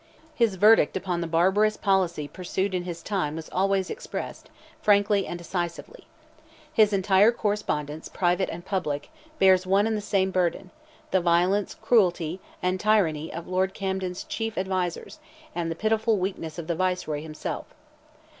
His 0.33 0.55
verdict 0.55 0.97
upon 0.97 1.21
the 1.21 1.27
barbarous 1.27 1.77
policy 1.77 2.27
pursued 2.27 2.73
in 2.73 2.85
his 2.85 3.03
time 3.03 3.35
was 3.35 3.49
always 3.51 3.91
expressed, 3.91 4.49
frankly 4.81 5.27
and 5.27 5.37
decisively. 5.37 6.07
His 6.73 6.91
entire 6.91 7.31
correspondence, 7.31 8.09
private 8.09 8.49
and 8.49 8.65
public, 8.65 9.11
bears 9.37 9.67
one 9.67 9.85
and 9.85 9.95
the 9.95 10.01
same 10.01 10.31
burthen—the 10.31 11.21
violence, 11.21 11.75
cruelty, 11.75 12.39
and 12.63 12.79
tyranny 12.79 13.31
of 13.31 13.47
Lord 13.47 13.75
Camden's 13.75 14.23
chief 14.23 14.57
advisers, 14.57 15.19
and 15.53 15.69
the 15.69 15.75
pitiful 15.75 16.17
weakness 16.17 16.57
of 16.57 16.65
the 16.65 16.73
Viceroy 16.73 17.21
himself. 17.21 17.67